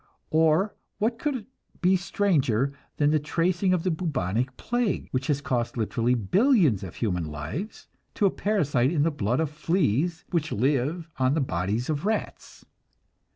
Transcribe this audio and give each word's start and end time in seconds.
Or 0.31 0.73
what 0.97 1.19
could 1.19 1.45
be 1.79 1.95
stranger 1.95 2.73
than 2.97 3.11
the 3.11 3.19
tracing 3.19 3.71
of 3.71 3.83
the 3.83 3.91
bubonic 3.91 4.57
plague, 4.57 5.07
which 5.11 5.27
has 5.27 5.41
cost 5.41 5.77
literally 5.77 6.15
billions 6.15 6.81
of 6.81 6.95
human 6.95 7.25
lives, 7.25 7.87
to 8.15 8.25
a 8.25 8.31
parasite 8.31 8.89
in 8.91 9.03
the 9.03 9.11
blood 9.11 9.39
of 9.39 9.51
fleas 9.51 10.25
which 10.31 10.51
live 10.51 11.07
on 11.19 11.35
the 11.35 11.39
bodies 11.39 11.87
of 11.87 12.03
rats! 12.03 12.65